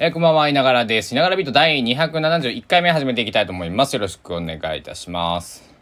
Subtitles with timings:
[0.00, 1.10] えー、こんばんは、いながらです。
[1.10, 3.94] いながらビート第271回目始めていきたいと思います。
[3.94, 5.74] よろしくお願いいたします。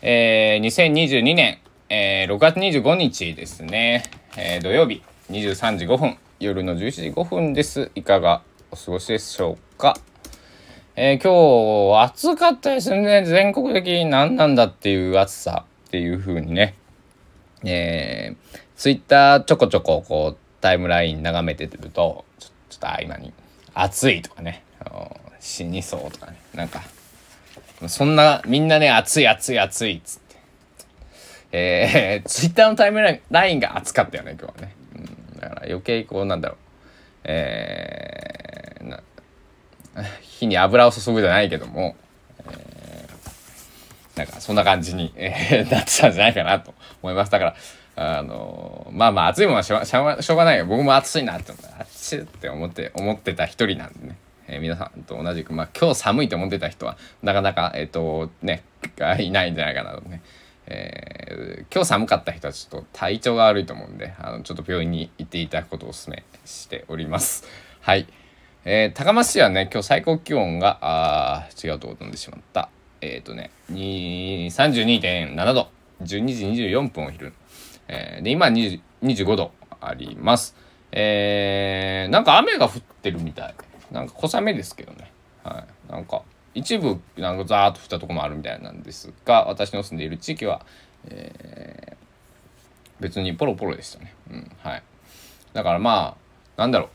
[0.00, 4.04] えー、2022年、えー、6月25日ですね、
[4.36, 7.90] えー、土曜日23時5分、夜の11時5分です。
[7.96, 9.96] いかがお過ごしでしょうか？
[10.94, 13.24] えー、今日、暑かったですね。
[13.24, 16.76] 全国的に何なんだっていう暑さっていう風にね、
[17.64, 22.53] えー、ツイッターちょこちょここうタイムライン眺めてると、ちょちょっ
[22.84, 23.32] と合間に。
[23.72, 24.62] 暑いとかね。
[25.40, 26.38] 死にそうとかね。
[26.54, 26.82] なんか
[27.88, 30.36] そんなみんなね暑い暑い暑いっつって。
[31.52, 33.00] えー、 ツイッターのタイム
[33.30, 34.98] ラインが暑かったよね今日はね、う
[35.36, 36.58] ん、だから余計こうなんだろう。
[37.26, 39.00] えー、な
[40.20, 41.96] 火に油を注ぐじゃないけども、
[42.38, 47.30] えー、なんかそんな感じに、えー、なってたんじゃないかなと思います。
[47.30, 47.56] だから
[47.96, 50.66] あのまあまあ暑いものはしょしょうがないよ。
[50.66, 54.16] 僕も暑いなって暑いって思って思ってた一人なんでね、
[54.48, 58.64] えー、皆さんと同じくまあ今日寒いと思ってた人はなかなかえっ、ー、とね
[59.20, 60.22] いないんじゃないかなとね、
[60.66, 67.44] えー、今日寒かった人はちょっと体調が悪いと思うんであのちょっと病院に行っていただくことをお勧めしております。
[67.80, 68.08] はい、
[68.64, 72.70] えー、高松市はね今日最高気温があ違うとこ飛んでしまった。
[73.00, 75.68] えっ、ー、とね32.7度。
[76.02, 77.32] 12時24分お昼。
[77.88, 80.56] えー、で、今20 25度あります。
[80.92, 83.54] えー、なんか雨が降ってるみたい。
[83.92, 85.12] なんか小雨ですけどね。
[85.42, 85.92] はい。
[85.92, 86.22] なんか、
[86.54, 90.64] 一部、なんかザーッと降ったとこもあるみたいなんですが、私の住んでいる地域は、
[91.06, 94.14] えー、別にポロポロでしたね。
[94.30, 94.82] うん、はい。
[95.52, 96.16] だからま
[96.56, 96.88] あ、なんだろう。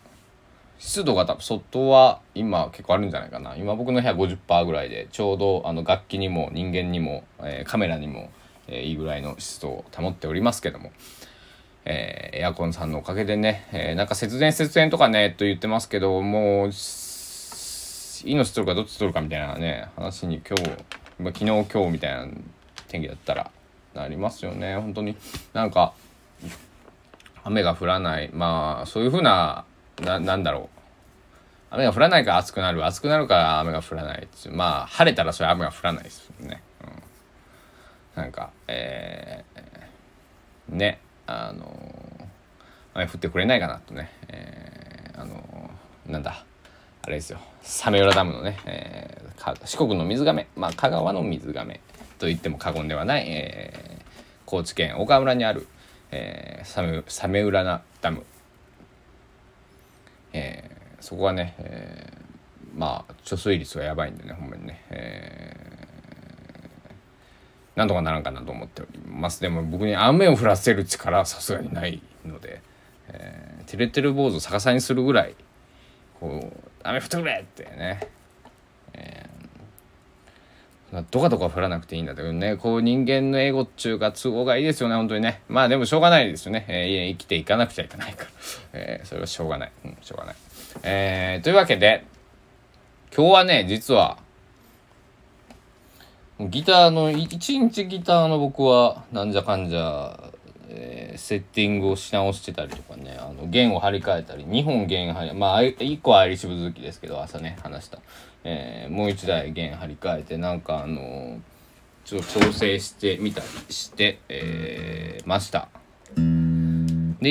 [0.80, 3.56] 湿度が多分外は今結構あるんじゃないかな。
[3.58, 8.31] 今僕の部屋50%ぐらいで、ちょうどあの楽器にも人間にも、えー、カメラにも、
[8.70, 10.92] えー、いいぐらいの湿度を保っておりますけども、
[11.86, 16.72] え、エアコンさんのおかげでね、え、なんか節電節電とかねと言ってますけどもう
[18.25, 20.64] 命取るかどっち取るかみたいなね話に今日、
[21.20, 22.28] ま、昨日今日みたいな
[22.88, 23.52] 天気だったら
[23.94, 24.75] なりますよね。
[24.75, 25.16] 本当に。
[25.53, 25.94] なんか
[27.44, 28.30] 雨が降らない。
[28.34, 29.66] まあそういうふうな
[30.01, 30.80] ななんだろう。
[31.72, 32.86] 雨が降らないから暑くなる。
[32.86, 36.62] 暑くなるから雨が降らないまあ晴れたらそれ雨が降らないですよね。
[38.16, 42.28] なんか、えー、ね、あの
[42.94, 45.72] 雨降ってくれないかなとね、えー、あの
[46.08, 46.44] なんだ、
[47.03, 51.80] あれですよ、サメ浦ダムのね、えー、四国の水がめ、まあ、香川の水がめ
[52.18, 54.03] と言っても過言ではない、えー、
[54.46, 55.68] 高知県岡村にある、
[56.12, 57.64] えー、サメサメ浦
[58.02, 58.24] ダム、
[60.34, 65.69] えー、そこはね、えー、まあ貯水率がやばいんでねほんまにね、え
[67.75, 69.41] なんとかならんかなと思っております。
[69.41, 72.62] でも僕に雨を降らせる力はさすがにないので、
[73.09, 75.35] えー、てれてる坊主を逆さにするぐらい
[76.19, 78.09] こう雨降ってくれってね、
[78.94, 85.41] えー、どかどか降らなくていいんだけどねこう人間の英語っちゅうか都合がいいですよね本当にね。
[85.47, 88.30] まあでもしょうがないですよね、えー、生きていかなくちゃいけないから、
[88.74, 90.36] えー、それはしょうがない、うん、しょうがない、
[90.84, 92.06] えー、というわけで
[93.16, 94.18] 今日はね実は
[96.39, 100.31] ギターの、一日ギターの僕は、なんじゃかんじゃ、
[100.69, 108.00] えー、セッティングをし直してたりとかね、あの、弦を張り替えたり、2本弦張り、まあ、1個はアイリッシュブ好きですけど、朝ね、話した。
[108.44, 111.39] えー、もう1台弦張り替えて、なんかあの、
[112.05, 115.67] ちょっと調整してみたりして、えー、ました。
[116.16, 116.21] で、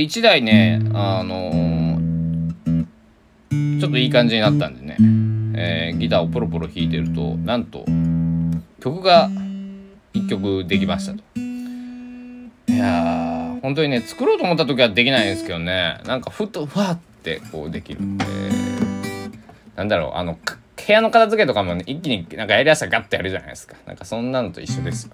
[0.02, 1.98] 1台ね、あの
[3.80, 4.96] ちょっといい感じになったんでね、
[5.56, 7.84] えギターをポロポロ弾いてると、なんと、
[8.80, 9.28] 曲が
[10.14, 11.18] 1曲できましたと。
[12.68, 18.24] いやー、本当にね、作ろうと思った時はできないんですけどね、なんかふっとふわってこうできるんで、
[19.76, 20.38] なんだろう、あの、
[20.88, 23.76] 部屋の片付けとかも、ね、一気になんかやりやすさガッてやるじゃないですか。
[23.86, 25.12] なんかそんなのと一緒ですよ。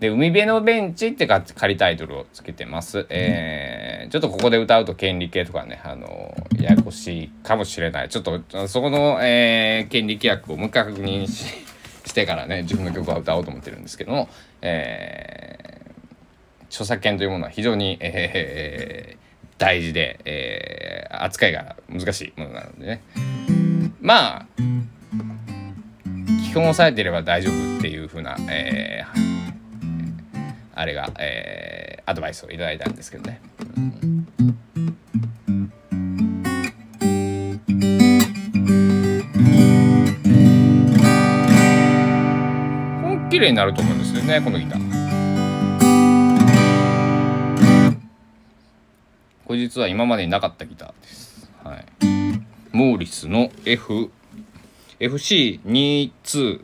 [0.00, 3.06] で、海辺のベンチって仮タイトルをつけてます。
[3.10, 8.08] えー、ちょっとここで歌うと権利系とかね、あの、ややこしいかもしれない。
[8.08, 11.44] ちょっと、そこの、えー、権利規約をもう一回確認し、
[12.04, 14.28] してからね自分の曲は歌おうと思ってるんですけども、
[14.62, 23.02] えー、著作権というものは非常に、えー、大事で、えー、扱いが難しいものなのでね
[24.00, 24.46] まあ
[26.50, 30.38] 基本押さえていれば大丈夫っていうふうな、えー、
[30.74, 33.40] あれが、えー、アドバイスをいただいたんですけどね。
[33.76, 33.90] うん
[43.40, 44.80] 綺麗になると思うんですよねこのギター。
[49.46, 51.50] これ実は今までになかったギターです。
[51.64, 51.86] はい。
[52.70, 54.10] モーリスの F
[54.98, 56.62] FC22 っ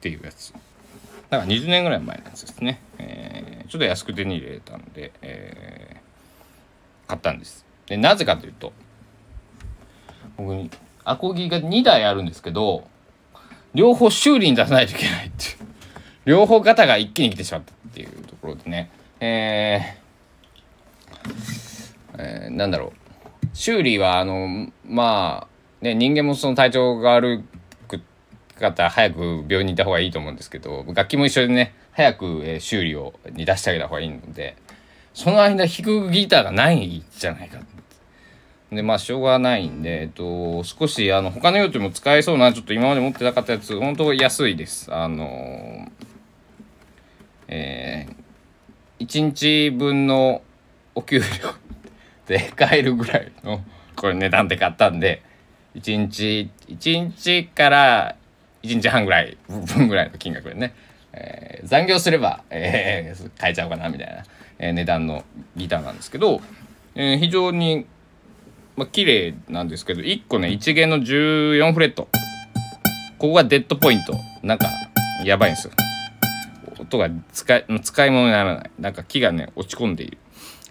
[0.00, 0.54] ていうやつ。
[1.28, 7.66] だから20年ぐらい前のやつですね、えー、ちょっと安く手に入れたんで、えー、買ったんです。
[7.84, 8.72] でなぜかというと
[10.38, 10.70] 僕に
[11.04, 12.88] アコギが2台あるんですけど
[13.74, 15.71] 両方修理に出さないといけないっていう。
[16.24, 18.90] 両方型が一気に来てしまったっていうところでね。
[19.20, 23.02] えー、えー、なんだろう。
[23.54, 27.42] 修理はあのまあね人間もその体調が悪
[27.88, 28.00] く
[28.58, 34.56] 方早く病院に行った方がいいと思うんですけど楽器も一緒でね早く、えー、修理をに出してあげた方がいいので
[35.12, 37.58] その間弾くギターがないじゃないか
[38.70, 44.92] でまあしょうがないんで、えっと、少しあの他の用途も使えそうなちょっと今まで持ってなかったやつ本当安いです。
[44.92, 45.90] あの
[47.54, 50.40] えー、1日分の
[50.94, 51.24] お給料
[52.26, 53.62] で買えるぐらいの
[53.94, 55.22] これ値段で買ったんで
[55.74, 58.16] 1日1日から
[58.62, 60.74] 1日半ぐらい分ぐらいの金額でね、
[61.12, 64.24] えー、残業すれば、えー、買えちゃおうかなみたいな、
[64.58, 65.22] えー、値段の
[65.54, 66.40] ギターなんですけど、
[66.94, 67.84] えー、非常に
[68.76, 72.08] まあ綺麗なんですけど1個ね1弦の14フレット。
[73.18, 74.14] ここがデッドポイント。
[74.42, 74.66] なんか
[75.24, 75.72] やばいんですよ。
[76.96, 78.70] 音が使い使い物にならない。
[78.78, 80.18] なんか木がね落ち込んでいる、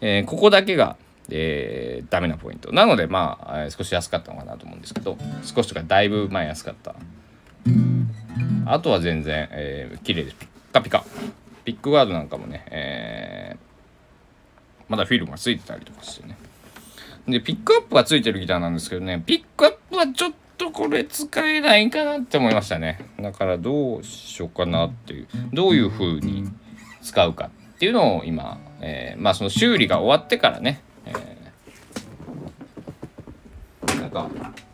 [0.02, 0.96] えー、ここだけが
[1.34, 2.74] えー、ダメなポイント。
[2.74, 6.94] なのでまあ、少し安かったのかなと思うんですけど少しとかだいぶ前安かった。
[8.66, 10.36] あとは全然、えー、綺麗です。
[10.36, 11.06] ピッカピカ。
[11.64, 16.36] ピックガードなんかもね、えー、まだフィルムがついてたりとかしてね。
[17.28, 23.10] でピックアップがついてるギターなんですけどねピックアップはちょっとこれ使えないかなって思いましたね。
[23.20, 25.28] だからどうしようかなっていう。
[25.52, 26.48] どういう風に
[27.02, 34.30] 使うかっていうのを今、えー、まあその修理が終わってからね、えー、なんか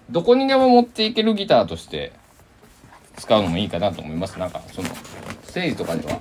[0.10, 2.12] どこにでも持っていけるギターとして
[3.16, 4.38] 使うのもいいかなと思います。
[4.38, 4.90] なんかその
[5.44, 6.20] ステージとかでは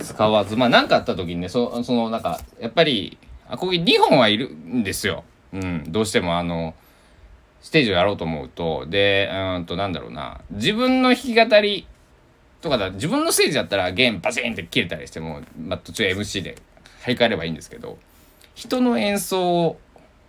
[0.00, 0.54] 使わず。
[0.54, 3.18] まあ何かあった時にねそそのなんかやっぱり
[3.48, 5.24] アコギ2本はいるんですよ。
[5.52, 6.74] うん、どうしてもあの、
[7.62, 11.86] ステージをやろうと思うと、で、うんと、なんだろうな、自分の弾き語り
[12.60, 16.56] とかだ、自分のステージだったら弦バチンって切れたりしても、まあ、途中 MC で
[17.02, 17.98] 張り替えればいいんですけど、
[18.54, 19.80] 人の演奏を、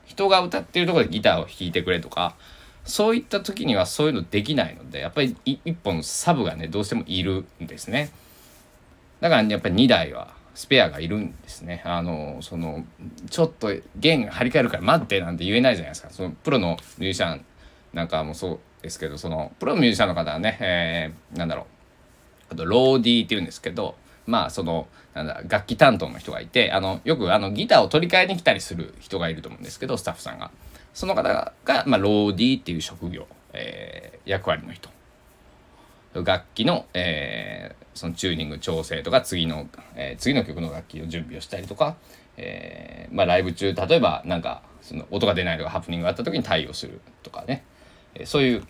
[0.06, 2.36] 人が歌ってるところでギターを弾いてくれとか、
[2.84, 8.12] そういった時にはそういうのできないので、やっぱり一本サブがね、どうしてもいるんですね。
[9.22, 11.82] だから、ねやっぱり2台はスペアがいるんですね。
[11.86, 12.86] あのその
[13.30, 16.10] ちょっと弦張り替えるから待ってなんて言えないじゃないですか。
[16.10, 17.46] そのプロのミュージシャン
[17.94, 21.64] なんかもそうですけどそのプロのミュージシャンの方はね、えー、なんだろ
[22.50, 23.96] うあとローディーって言うんですけど
[24.26, 30.52] まあそのなんだ楽器担当の人がいてあのよくあのギターを取り替えに来たりする人がいると思うんですけどスタッフさんが
[30.94, 34.90] その方が、まあ、ローディーっていう職業、えー、役割の人
[36.14, 41.96] 楽器の、えー、そのチューニング調整とか次の、えー、次の曲の楽器の準備をしたりとか、
[42.38, 47.64] えー、まあ、ライブ中例えばなんかその音が出ないとかハプニングがあった時に対応するとかね、
[48.16, 48.64] えそういう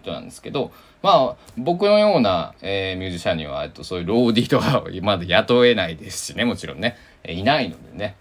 [0.00, 8.16] 人なんですけどまあ僕のような、えミュージシャンにはとそういうローディーとかまだ雇えないですしねもちろんね、えいないのでね、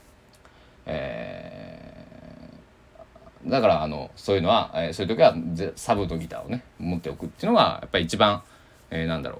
[0.86, 1.61] えー
[3.46, 5.34] だからあのそういうのは、えー、そういう時は
[5.76, 8.44] サブのギターをね持っておくっていうのがやっぱり一番、
[8.90, 9.40] えー、なんだろう。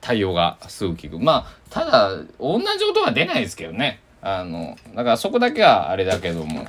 [0.00, 1.18] 対応がすぐ効く。
[1.18, 4.00] まあただ同じ音は出ないですけどね。
[4.22, 6.66] あのだからそこだけはあれだけども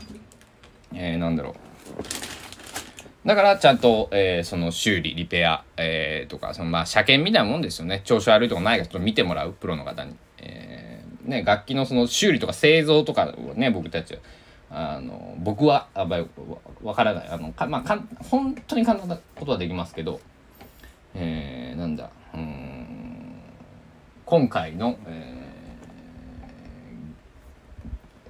[0.93, 3.27] えー、なんだろう。
[3.27, 8.01] だからちゃんと、えー、その修理リペア、えー、とかそのまあ車検みたいなもんですよね。
[8.05, 10.96] 調子悪いとかないかちょっと見てもらうプロの方に、えー
[11.27, 14.17] ね、楽器のその修理とか製造とかをね僕たち
[14.69, 16.25] あの僕はあば
[16.81, 17.29] わからない。
[17.29, 20.19] あのか、まあ、か本当に簡単なことはできますけど、
[21.13, 23.41] えー、なんだうん
[24.25, 25.47] 今回の、え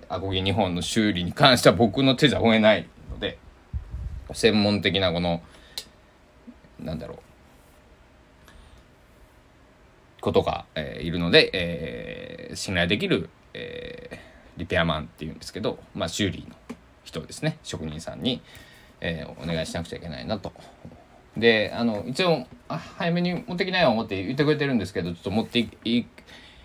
[0.09, 3.39] ー、アコギ2本の修理に関しては僕の手じゃ追えないので
[4.33, 5.41] 専門的なこの
[6.79, 7.17] なんだろう
[10.21, 14.17] ことが、えー、いるので、えー、信頼できる、えー、
[14.57, 16.55] リペアマンっていうんですけど、まあ、修理の
[17.03, 17.57] 人ですね。
[17.63, 18.41] 職人さんに、
[19.01, 20.51] えー、お願いしなくちゃいけないなと。
[21.35, 26.05] であの一応あ早めに持ってきなよ思って言ってくれてるんですけどちょっと持ってい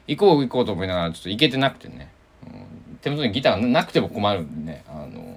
[0.07, 2.11] 行こう行こうと思いながらちょっと行けてなくてね、
[2.45, 2.47] う
[2.95, 4.85] ん、手元にギターがなくても困るんでね。
[4.89, 5.32] あの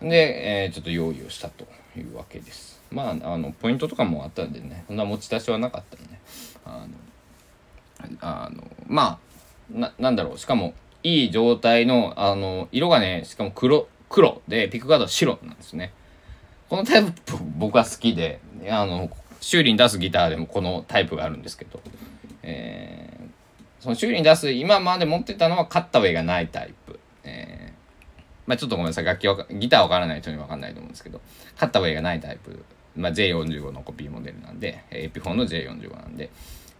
[0.00, 2.80] で、えー、ちょっと用意をしたというわけです。
[2.90, 6.18] まあ、あのポイントとかもあったんでねそんな持ち出しはなかったんで
[6.64, 9.18] あのあのま
[9.74, 15.92] あななんだろうしかもいい状態の、あの、色がね、しかも黒、黒で、ピックガードは白なんですね。
[16.68, 17.12] このタイプ
[17.56, 21.80] 僕は好きで、あの、修理に出すギターでもこのタイプがあるんですけど、
[22.42, 26.98] えー、その修理に出す、今まで持ってたのはカッタウェイがないタイプ。
[27.24, 27.67] えー、
[28.48, 31.20] まあちょっとごめんなさい、楽器は、ギターわからない人にわかんないと思うんですけど、
[31.58, 32.64] カッタウェイがないタイプ。
[32.96, 36.30] まあ J45 のコピーモデルなんで、エピフォンの J45 なんで、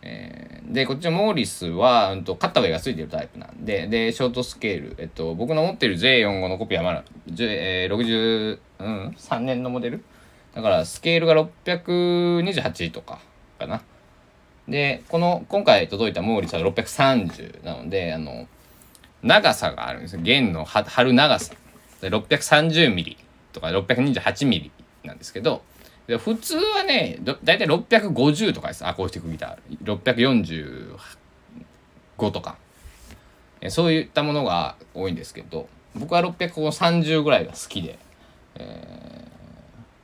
[0.00, 7.04] えー、で、こっちのモーリスは、うんと、カッタウェイがついてるタイプなんで、で、ショートスケール、えっと、僕の持ってる J45 のコピーはまだ、
[7.38, 10.02] えー、60、うん、3年のモデル？
[10.54, 13.20] だから、スケールが628とか、
[13.58, 13.82] かな。
[14.66, 18.46] で、この、今回届いたモーリスは630なので、あの、
[19.22, 20.22] 長さがあるんですよ。
[20.22, 21.54] 弦の張る長さ。
[22.02, 23.16] 630ミリ
[23.52, 24.70] とか628ミリ
[25.04, 25.62] なんですけど、
[26.16, 30.96] 普通はねだいたい650とかですアコースティックギター
[32.16, 32.56] 645とか
[33.68, 37.98] そういったものが多いんですけど僕は630ぐらいが好きで、
[38.54, 39.28] え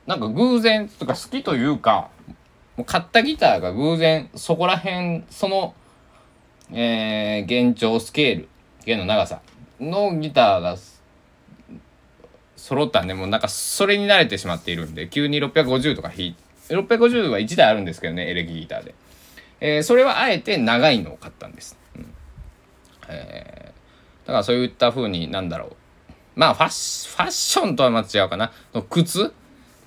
[0.05, 2.09] ー、なんか偶然とか好きというか
[2.77, 5.73] もう買ったギターが偶然そこら辺その、
[6.71, 8.49] えー、弦長スケール
[8.85, 9.41] 弦の長さ
[9.79, 10.77] のギターが
[12.55, 16.35] 揃ったんで、もうなんかそれに慣れてしまっているんで、急に650とか弾い
[16.67, 18.95] て、650は1台あるんですけどね、エレキギターで。
[19.59, 21.77] えー、それはあえて長いのを買ったんです。
[21.95, 22.13] うん、
[23.07, 25.75] えー、だからそういった風になんだろう。
[26.35, 28.51] まあファッファッションとはまた違うかな。
[28.73, 29.33] の靴？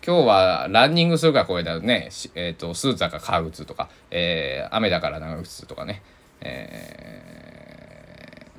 [0.07, 6.03] 今日はランニングするからこれだね、えっ、ー、と、スーツだから革靴とか、えー、雨だから長靴とかね、
[6.41, 7.48] えー、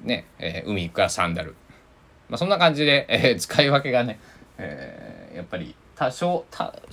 [0.04, 1.56] ね、えー、海行くからサンダル。
[2.30, 4.20] まあ、そんな感じで、えー、使い分けがね、
[4.58, 6.46] えー、やっぱり多少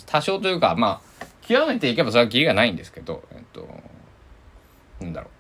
[0.06, 3.68] 多少というかまあ極めていけばそれはキリがないんですけど、えっと、
[5.00, 5.30] なんだろう、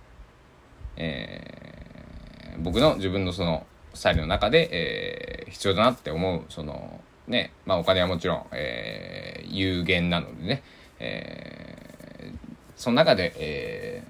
[0.98, 10.62] えー、僕の自分のそのスタイルの中で、えー、必要だなって思うそのねまあお金はもちろん、えー、有限なのでね、
[11.00, 12.36] えー、
[12.76, 14.04] その中で、え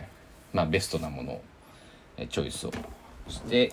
[0.52, 1.42] ー、まあベストなものを
[2.28, 2.72] チョイスを
[3.28, 3.72] して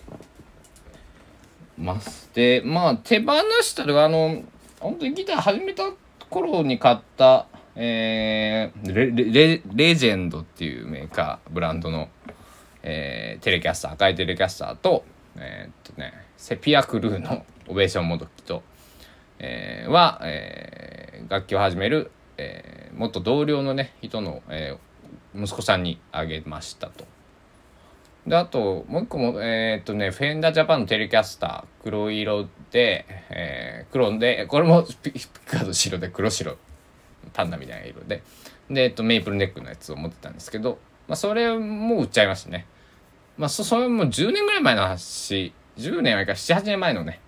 [1.77, 2.29] ます。
[2.33, 4.43] で、まあ、手放したら、あの、
[4.79, 5.91] 本当にギター始めた
[6.29, 12.09] 頃に買った、えー、レレレジェンドっていうメーカー、ブランドの、
[12.83, 15.05] えー、テレキャスター、赤いテレキャスターと、
[15.37, 18.63] えー、っとね、セピアクルーのオベーションモドキと、
[19.39, 27.05] えー、は、えー、楽器を始める、えー、元同僚のね、人の、えー、息子さんにあげましたと。
[28.27, 36.57] で、あと、もう一個も、えー、っとね、フェンダージャパンのテレキャスター、黒色で、えー、黒で、これもピッカード白で黒白、
[37.33, 38.23] パンダみたいな色で、
[38.69, 42.65] で、えっと、メイプルネックのやつを持ってたんですけど、まあ、それも売っちゃいましたね。
[43.37, 47.19] まあ、そ、それも10年ぐらい前の話、10年はいか7、8年前のね、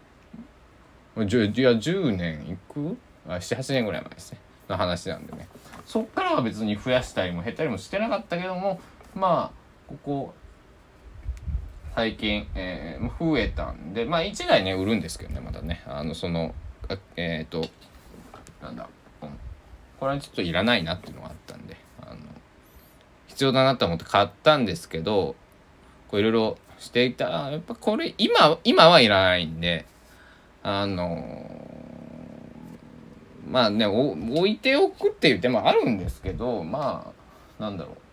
[1.17, 2.97] いや、10年いく？
[3.27, 4.39] あ ?7、8年ぐらい前ですね。
[4.67, 5.47] の話なんでね。
[5.85, 8.81] そっからは別に増やしたりも減ったりもしてなかったけども、
[9.13, 10.33] まあ、ここ、
[11.95, 15.81] 最近、えー、増えたんでまあ1台ね売るんですけどねまだね。
[15.87, 16.53] あのその
[17.15, 17.65] えっ、ー、と
[18.61, 18.89] なんだ、
[19.21, 19.29] うん、
[19.97, 22.17] これはちょっといらないなっていうのがあったんであの
[23.27, 25.35] 必要だなと思って買ったんですけど
[26.09, 29.85] こういろいろしていたらやっぱこれ今今はいらないんで
[30.63, 31.23] あの
[33.49, 37.13] まあね置いておくっていう手もあるんですけどま
[37.59, 38.04] あなんだろう。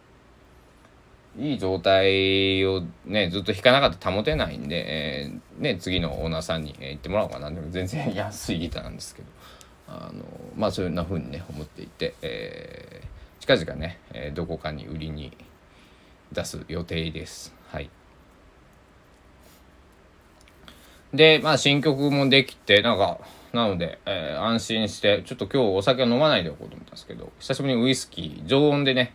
[1.39, 7.51] いい状態をね、ずっと引かなかったら保てないんで、えー、ね、次のオーナーさんに、えー、言ってもらおうかな。
[7.51, 9.29] でも全然安いギターなんですけど、
[9.89, 10.25] あの、
[10.57, 15.33] まあそういうな風にね、思っていて、えー、近々ね、えー、どこかに売りに
[16.33, 17.55] 出す予定です。
[17.69, 17.89] はい。
[21.15, 23.21] で、まあ新曲もできて、なんか、
[23.55, 29.15] なので、えー、安心して、ちょっと今日お酒は飲まないでおこうと思ったんですけど、久しぶりにウイスキー、常温でね、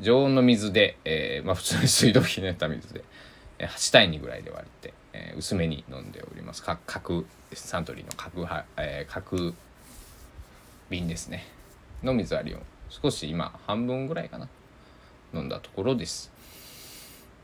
[0.00, 3.04] 常温の水で、えー、まあ、普通に水道ひねった水で、
[3.58, 6.62] えー、8対2ぐらいで割って、えー、薄めに飲んでおります。
[6.62, 9.54] か角サントリーの角は、えー、角
[10.90, 11.46] 瓶ですね。
[12.02, 12.58] の水割りを
[12.90, 14.48] 少し今半分ぐらいかな
[15.32, 16.30] 飲んだところです。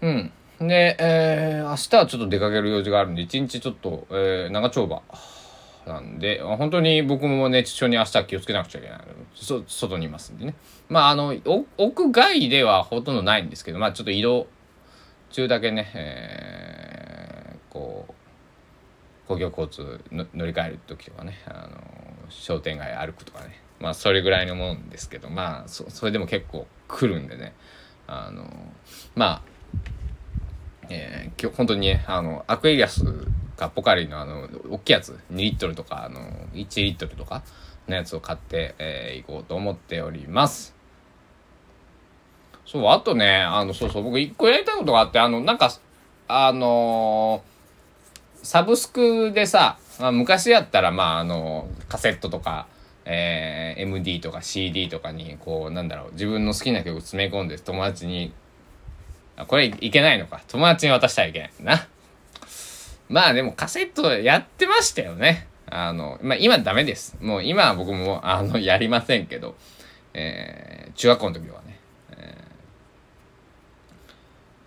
[0.01, 0.33] うん。
[0.61, 5.03] で、えー、明日はちょっと出かける用事があるんで一日ちょっと、えー、長丁場
[5.91, 9.01] なんで、本当に僕も熱中症に明日気をつけなくちゃいけない
[9.35, 10.55] そ外にいますんでね。
[10.89, 14.47] まあ、あの、屋外ではほとんどないんですけど、まあ、ちょっと移動
[15.31, 21.81] 中だけね、えー、こう、公共交通の乗り換える時とかね、あの、
[22.29, 27.55] 商店街歩くとかね、まあ、それぐらいのもんですけど、まあ、そそれでも結構来るんでね、
[28.07, 28.49] あの、
[29.17, 29.43] まあ、
[30.89, 33.05] えー、今日本当にね、あの、アクエリアス
[33.61, 36.21] かポカリのあの、大きいやつ、2リットルとか、あの、
[36.55, 37.43] 1リットルとか
[37.89, 40.75] のやつを買って、えー、いこうと思っております。
[42.67, 45.71] そう、あとね、あの、そうそう、僕一個やりたいことがあって、あの、なんか、
[46.29, 52.67] あのー、サブスクでさ、まあ、昔やったら、まあ、あの、カセットとか、
[53.05, 58.33] えー、MD とか CD とかに、こう、なんだろう、自分の好きな曲詰め込んで友達に、
[59.37, 60.41] あ、これいけないのか。
[60.49, 61.89] 友達に渡したらいけないな。
[63.11, 65.49] まあでもカセットやってましたよね。
[65.67, 67.17] あの、まあ今ダメです。
[67.21, 69.57] もう今は僕も、あの、やりませんけど、
[70.15, 71.81] えー、中学校の時はね、
[72.13, 72.45] え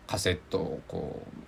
[0.07, 1.43] ー、カセットをこう、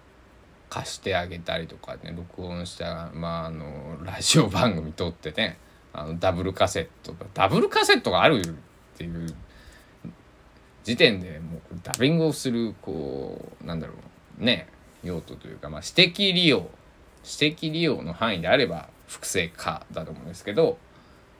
[0.69, 2.13] 貸してあげたりとかね。
[2.15, 5.57] 録音したまああのラジオ番組撮ってね。
[5.93, 9.33] あのダブルカセットダブルカセットがあるっていう
[10.83, 13.93] 時点でもうダビングをするこうなんだろ
[14.39, 14.43] う。
[14.43, 14.67] ね
[15.03, 16.69] 用途というか、まあ、指摘利用。
[17.41, 20.77] 指摘利用の範囲であれば複製化だと思うんですけど、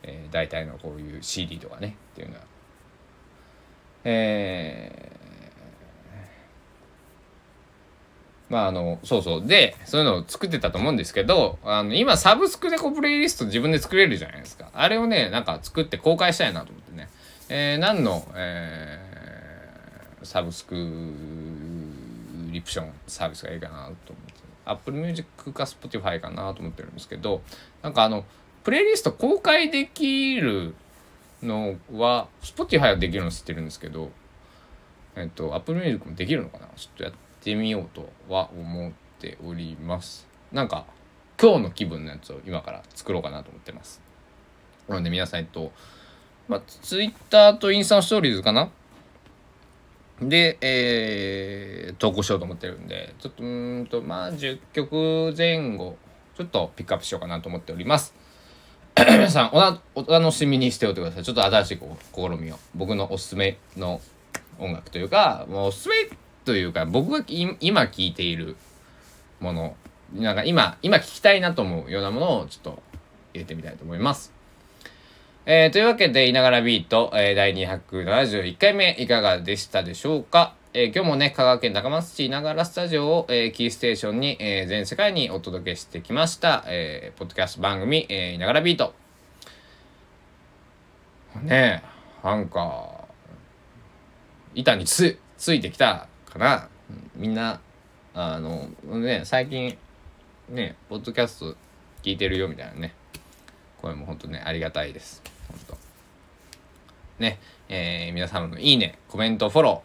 [0.04, 2.42] えー、大体のこういう CD とかねっていうのは
[4.04, 5.16] えー
[8.50, 9.46] まああの、そうそう。
[9.46, 14.70] で、そういうのを作ってたと思うんですけど、あの、今サブスクでこうプレイリスト自分で作れるじゃないですか。
[14.74, 17.10] あれをね、なんか作って公開したいなと思ってね。
[17.50, 20.76] えー、何の、えー、サブスク
[22.52, 24.25] リプションサービスがいいかなと思って。
[24.66, 27.42] Apple Music か Spotify かなと思ってるんですけど、
[27.82, 28.26] なんかあの、
[28.64, 30.74] プレイリスト公開できる
[31.44, 34.12] のは、Spotify はできるの知ってるんですけど、
[35.16, 36.68] えっと、Apple Music もできるのかな？
[36.76, 40.28] ちょっとやってみようとは思っております。
[40.52, 40.86] なんか
[41.42, 44.02] 今日の気分のやつを今から作ろうかなと思ってます。
[44.88, 45.72] なので皆さんと
[46.48, 48.70] まあ、ツイッターとインスタのストーリーズかな？
[50.22, 55.98] で、えー、投稿しようと思ってるんで、ちょっと、うんと、まあ、10曲前後、
[56.36, 58.14] ちょっとピックアップしようかなと思っております。
[58.98, 59.50] 皆 さん
[59.96, 61.24] お、お楽しみにしておいてください。
[61.24, 61.80] ちょっと新しい
[62.14, 62.58] 試みを。
[62.76, 64.00] 僕のおすすめの
[64.58, 65.96] 音楽というか、もうおすすめ
[66.46, 68.56] というか僕が今聞いている
[69.40, 69.76] もの
[70.14, 72.84] なんか今今聞きたいなと思うようなものをちょっと
[73.34, 74.35] 入れてみたいと思います。
[75.48, 88.96] えー、というわけで、いながらビート、えー、第271回目いかがでしたでしょうか、えー、今日もね、香川県高松市いながらスタジオを、えー、キーステーションに、えー、全世界にお届けしてきました、えー、ポッドキャスト番組、えー、いながらビート。
[91.44, 91.84] ね
[92.24, 93.06] え、なんか、
[94.56, 96.70] 板につ、ついてきたから、
[97.16, 97.62] みんな、
[98.16, 99.78] あの、ね、最近、
[100.50, 101.56] ね、ポッドキャスト
[102.02, 102.96] 聞いてるよみたいなね、
[103.82, 105.22] 声も本当ね、ありがたいです。
[105.50, 105.78] 本当
[107.24, 109.84] ね、えー、皆様のいいね、コメント、フォロ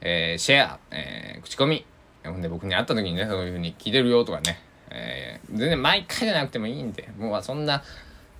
[0.00, 1.84] ー、えー、シェア、えー、口コミ、
[2.24, 4.58] ほんで僕に会った時にね、そういう風に聞いてるよとかね、
[4.90, 7.82] えー、全然毎回じゃなくてもいいんで、もうそんな、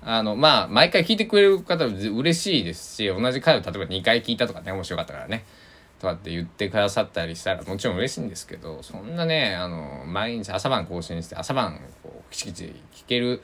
[0.03, 5.45] あの、まあ、毎回聞いてくれる方は嬉しいですし、同じ回を例えば2回聞いたとかね、面白かったからね。
[6.01, 13.43] とかって言ってくださったりしたらもちろん嬉しいんですけどそんなねあの毎日朝晩更新して朝晩こうキチキチ聞ける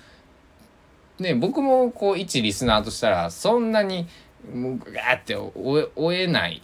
[1.19, 4.07] ね僕もこう一リスナーとしたらそんなに
[4.53, 6.61] もうガーって追えない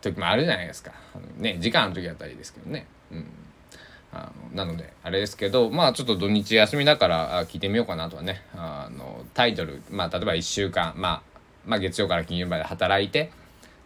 [0.00, 0.92] 時もあるじゃないですか。
[1.36, 2.86] ね時間の時だったりですけどね。
[3.12, 3.24] うん
[4.10, 11.22] あのなのであれですけどまあちょっと土日休みだから聞いてみようかなとはねあのタイトルまあ例えば1週間、まあ、
[11.66, 13.30] まあ月曜から金曜まで働いて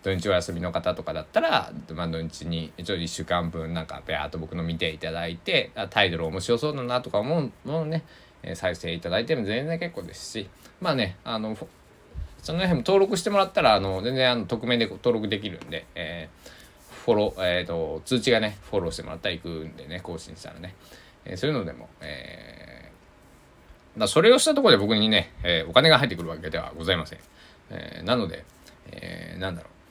[0.03, 8.05] 土日お休みの方とかだったら、まあ、土日にちょ1週間分なんかペアーと僕の見ていただいてタイトル面白そうだなとか思うものね
[8.43, 10.49] え再生いただいても全然結構ですし
[10.81, 11.57] まあねあの
[12.43, 20.75] その辺も登録してもらったらあの全然あの匿名で登録できるんで、えー、フォロー、えーと、通知がねフォローしてもらったら行くんでね更新したらね、
[21.25, 27.19] えー、そういうのでも、えー、だそれをしたところで僕にね、え、お金が入ってくるわけではございません、
[27.71, 28.45] えー、なので、
[28.91, 29.82] えー、なんだろう。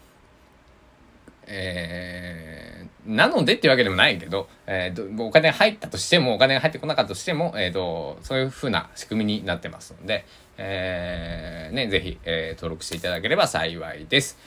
[1.54, 10.26] えー、なのでっていうわけでもないけど、えー、お金が入ったとしても、お金が入ってこなかったとしても、えーと、そういう風な仕組みになってますので、
[10.58, 14.38] えー、ね、ぜひ、えー、登録していただければ幸いです。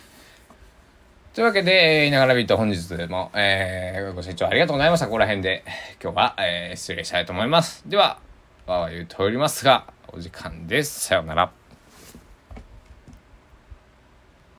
[1.35, 5.07] というわけで、いながらビート本日も、えー、ご清聴ありがとうございました。
[5.07, 5.65] ここら辺で
[6.03, 7.83] 今日は、えー、失礼したいと思います。
[7.87, 8.21] では、
[8.67, 11.01] わわ言うておりますが、お時間です。
[11.01, 11.64] さようなら。